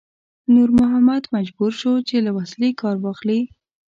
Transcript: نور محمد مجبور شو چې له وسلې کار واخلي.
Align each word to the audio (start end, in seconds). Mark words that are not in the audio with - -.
نور 0.53 0.69
محمد 0.79 1.23
مجبور 1.35 1.71
شو 1.81 1.93
چې 2.07 2.15
له 2.25 2.31
وسلې 2.37 2.69
کار 2.81 2.95
واخلي. 3.01 3.39